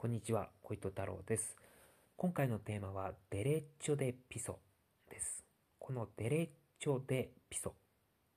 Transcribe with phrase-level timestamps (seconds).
[0.00, 1.58] こんにちは、小糸太郎です。
[2.16, 4.58] 今回のテーマは、デレッチョ・デ・ピソ
[5.10, 5.44] です。
[5.78, 7.74] このデレッチョ・デ・ピソ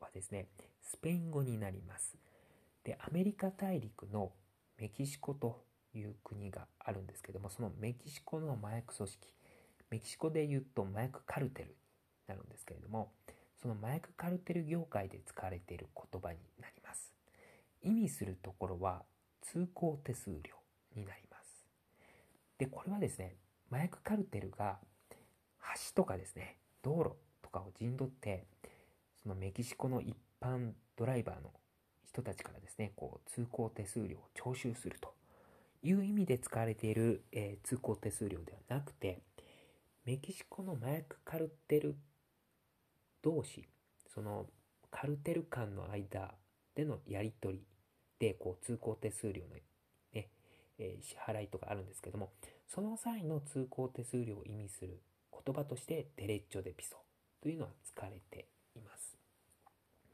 [0.00, 0.48] はですね、
[0.82, 2.16] スペイン語になります。
[2.82, 4.32] で、アメリカ大陸の
[4.78, 5.62] メキシコと
[5.94, 9.32] いう国があるんですけども、そのメキシコの麻薬組織、
[9.90, 11.74] メキシコで言うと麻薬カルテルに
[12.26, 13.12] なるんですけれども、
[13.62, 17.14] その麻薬カルテル業界で使われている言葉になります。
[17.80, 19.04] 意味するところは
[19.40, 20.56] 通行手数料
[20.96, 21.33] になります。
[22.58, 23.36] で、これはですね、
[23.70, 24.78] 麻薬カルテルが
[25.76, 28.46] 橋とかですね、道路とかを陣取って、
[29.22, 31.50] そのメキシコの一般ドライバーの
[32.06, 35.14] 人たちからですね、こう通行手数料を徴収すると
[35.82, 39.20] いう意味で使われている、えー通行手数料ではなくて、
[40.04, 41.96] メキシコの麻薬カルテル
[43.22, 43.66] 同士、
[44.14, 44.46] その
[44.90, 46.34] カルテル間の間
[46.74, 47.64] でのやり取り
[48.18, 50.28] で、こう通行手数料の、ね
[50.78, 52.30] えー支払いとかあるんですけども、
[52.74, 56.96] その際の通行手数料を意味する言葉として、デレッチョ・デ・ピソ
[57.40, 59.16] というのは使われています。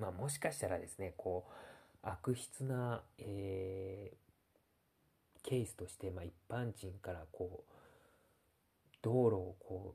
[0.00, 1.52] まあ、もしかしたらですね、こう、
[2.02, 4.28] 悪質な、えー
[5.44, 7.72] ケースとして、まあ、一般人からこう、
[9.00, 9.94] 道路をこ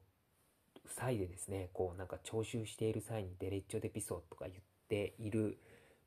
[0.84, 4.56] う、塞いでですね、こう、なんか徴収している際にデレッチョ・デ・ピソとか言っ
[4.88, 5.60] ている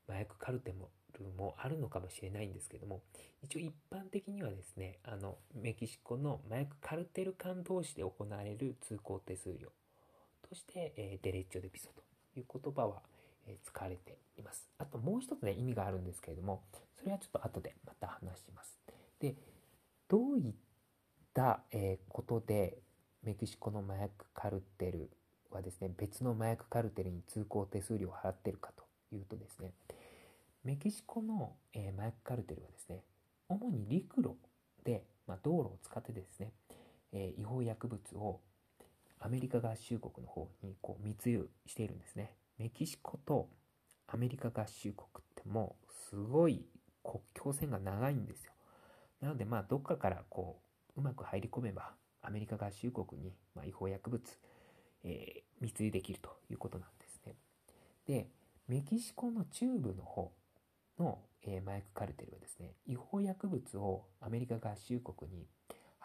[0.08, 0.72] 麻薬カルテ
[1.24, 3.02] ルもあるのかもしれないんですけども、
[3.42, 9.68] 一応一般的にはですね、あの、メキシコの麻薬カルテル間同士で行われる通行手数料
[10.48, 12.02] として、えーデレッチョ・デ・ピソと
[12.38, 13.02] いう言葉は、
[13.46, 14.68] えー使われています。
[14.78, 16.62] あともう一つね、意味があるんですけれども、
[16.98, 18.78] それはちょっと後でまた話します。
[19.20, 19.34] で、
[20.08, 20.52] どういっ
[21.34, 22.78] た、えーことで
[23.22, 25.10] メキシコの麻薬カルテル
[25.50, 29.72] はですね、別の麻薬カルテルに通行手数料を払ってるかというとですね、
[30.66, 33.04] メキシコの、えー麻薬カルテルはですね、
[33.48, 34.34] 主に陸路
[34.84, 36.50] で、まあ、道路を使ってですね、
[37.12, 38.40] えー違法薬物を
[39.20, 42.34] アメリカ合衆国の方にこう密輸しているんですね。
[42.58, 43.48] メキシコと
[44.08, 46.66] アメリカ合衆国ってもうすごい
[47.04, 48.52] 国境線が長いんですよ。
[49.20, 50.58] なのでまあどっかからこ
[50.96, 51.92] ううまく入り込めば
[52.22, 54.20] アメリカ合衆国にま違法薬物、
[55.04, 57.36] えー密輸できるということなんですね。
[58.04, 58.28] で、
[58.66, 60.32] メキシコの中部の方
[60.98, 65.46] の、え麻薬カルテルはですね、違法薬物をアメリカ合衆国に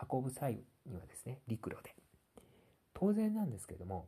[0.09, 1.95] 運ぶ際にはですね、陸路で。
[2.93, 4.07] 当然なんですけども、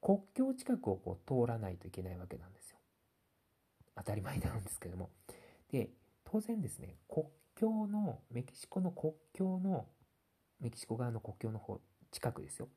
[0.00, 2.78] 国境近くをこう通らないといけないわけなんですよ。
[3.96, 5.10] 当たり前なんですけども。
[5.70, 5.90] で、
[6.24, 9.86] 当然ですね、国境の、メキシコの国境の、
[10.60, 12.68] メキシコ側の国境の方、近くですよ、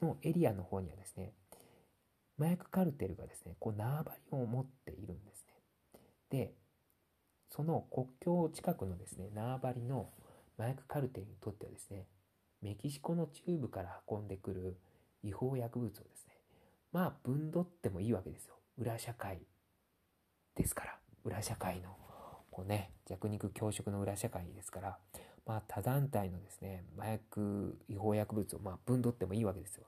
[0.00, 1.32] のエリアの方にはですね、
[2.38, 5.51] 麻薬カルテルがですね、こう縄張りを持っているんですね。
[6.32, 6.54] で、
[7.50, 10.08] その国境近くのですね、縄張りの
[10.58, 12.06] 麻薬カルテルにとってはですね、
[12.62, 14.78] メキシコの中部から運んでくる
[15.22, 16.32] 違法薬物をですね、
[16.90, 18.54] まあ、分取ってもいいわけですよ。
[18.78, 19.40] 裏社会
[20.56, 20.98] ですから。
[21.24, 21.96] 裏社会の、
[22.50, 24.98] こうね、弱肉強食の裏社会ですから、
[25.44, 29.84] まあ、他団体のですね、麻薬、違法薬物をまあ分取ってもいいわけですよ。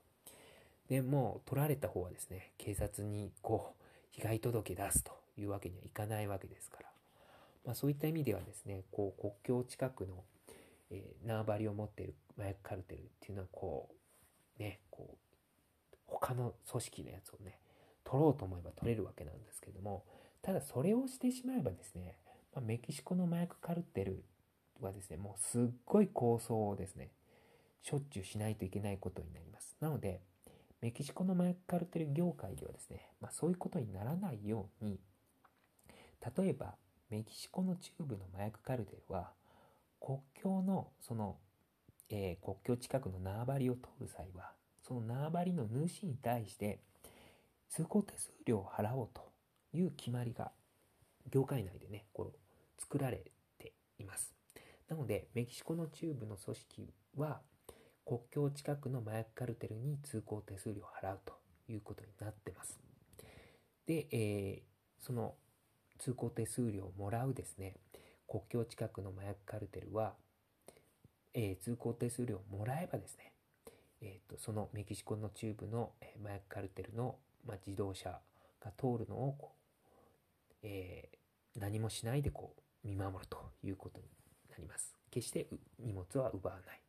[0.89, 3.84] で、もう取られた方はですね、警察にこう、
[4.15, 6.89] 被害届出すというわけにはいかないわけですから。
[7.65, 10.23] まあ、そういった意味ではですね、こう、国境近くの、
[10.91, 13.89] えー縄張りを持っている麻薬カルテルっていうのはこ
[14.59, 17.57] うねこう他の組織のやつをね
[18.03, 20.03] 取ろうと思えば取れるわけなんですけども
[20.41, 22.17] ただそれをしてしまえばですね、
[22.53, 24.23] まあ、メキシコの麻薬カルテル
[24.81, 27.09] はですねもうすっごい構想をですね
[27.81, 30.21] しょっちゅうしないといけないことになりますなので
[30.85, 34.99] メキシコの麻薬カルテル業界ではですね、まあ、そういうことにならないように
[36.37, 36.75] 例えば
[37.09, 39.31] メキシコの中部の麻薬カルテルは
[39.99, 41.37] 国境のその、
[42.11, 44.51] えー国境近くの縄張りを通る際は
[44.87, 46.77] その縄張りの主に対して
[47.67, 49.23] 通行手数料を払おうと
[49.75, 50.51] いう決まりが
[51.31, 53.23] 業界内でねこう作られ
[53.57, 54.35] ています。
[54.87, 57.41] なのでメキシコの中部の組織は
[58.05, 61.33] 国境近くの麻薬カルテルに通行手数料を払うと
[61.67, 62.79] いうことになってます
[63.87, 64.61] で、えー
[65.05, 65.35] その
[65.99, 67.75] 通行手数料をもらうですね
[68.27, 70.13] 国境近くの麻薬カルテルは、
[71.33, 73.31] えー通行手数料をもらえばですね、
[74.01, 77.15] えーとそのメキシコの中部のえ麻薬カルテルの、
[77.47, 78.19] まあ、自動車
[78.63, 81.15] が通るのをこう、えー
[81.59, 82.53] 何もしないでこ
[82.83, 84.05] う見守るということに
[84.51, 84.93] なります。
[85.09, 85.47] 決して
[85.79, 86.81] 荷物は奪わない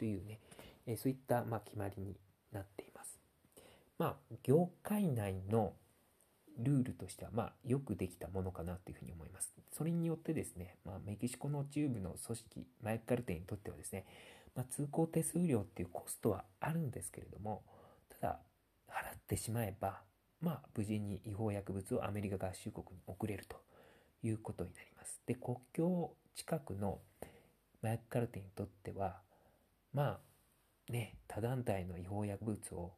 [0.00, 0.40] というね、
[0.86, 2.16] えそういった、ま、決まりに
[2.52, 3.20] なっています。
[3.98, 5.74] まあ、業界内の
[6.58, 9.52] ルールとしては、まあ、よくできたものかなというふうに思います。
[9.76, 14.06] それによってですね、まあ、メキシコの中部の組織、マイカルテにとってはですね、
[14.54, 17.62] まあ、通行手数料っていうコストはあるんですけれども、
[18.08, 18.40] ただ、
[18.88, 20.00] 払ってしまえば、
[20.40, 23.60] まあ、無事に違法薬物をアメリカ合衆国に送れると
[24.22, 25.20] いうことになります。
[25.26, 27.00] で、国境近くの
[27.82, 29.20] 麻薬カルテにとっては、
[29.92, 30.18] ま
[30.88, 32.92] あ、ね、他団体の違法薬物を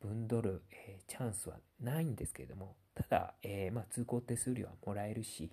[0.00, 5.50] 分取る、えー、チャンスはないんですけれども、ただ、えー、まあ、通行手数料はもらえるし、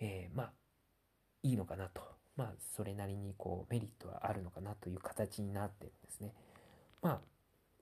[0.00, 0.52] えー、まあ、
[1.42, 2.02] いいのかなと。
[2.36, 6.32] まあ、それなりにこうメリットはあるのかなという形になってるんですね。
[7.02, 7.20] まあ、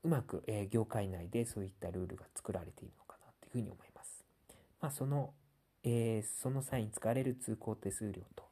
[0.02, 4.24] うまく、え業界内でそういったルールが作られているのかなというふうに思います。
[4.80, 5.34] まあ、その、
[5.84, 8.44] えその際に使われる通行手数料と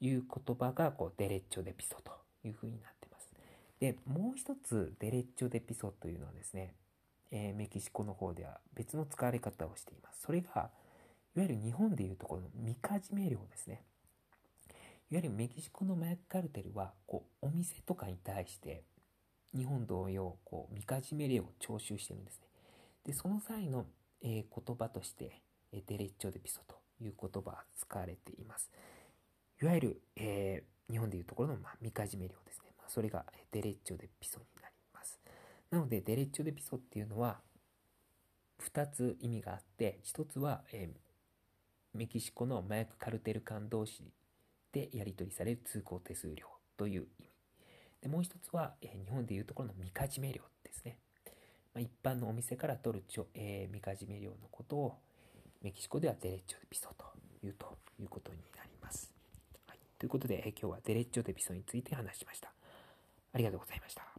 [0.00, 2.12] いう言葉がこうデレッチョデピソと
[2.48, 3.28] いうふうになってます。
[3.80, 6.74] で、もう一つデレッチョデピソというのはですね、
[7.30, 10.22] えー、メキシコの方では別の使われ方をしています。
[10.22, 10.70] それが、
[11.36, 13.82] いわゆる日本でいうところのみかじめ料ですね。
[15.10, 18.84] いわゆるメキシコの麻薬カルテルは、こう、お店とかに対して、
[19.54, 22.46] 日本同様、こう、みかじめ料を徴収してるんですね。
[23.04, 23.86] で、その際の、
[24.22, 25.42] えー、言葉として、
[25.72, 28.70] デレッチョデピソという言葉が使われています。
[29.62, 32.72] いわゆる、えー、日本でいうところの、まあ、みかじめ料ですね。
[32.78, 35.20] まあ、それがデレッチョデピソになります。
[35.70, 37.40] なので、デレッチョデピソっていうのは、
[38.62, 44.02] 2つ意味があって、1つは、えー、メキシコの麻薬カルテル間同士
[44.72, 46.46] でやり取りされる通行手数料
[46.76, 47.30] という意味。
[48.02, 50.98] でもう一つは、えー、日本でいうところのみかじめ料ですね。
[51.72, 54.98] まあ、一般のお店から取るちょ、えー、みかじめ料のことを、
[55.62, 57.06] メキシコではデレッチョデピソと
[57.42, 59.13] いうということになります。
[60.04, 62.52] ということで、今日はデレッジョデピソについて話しました。
[63.32, 64.13] ありがとうございました。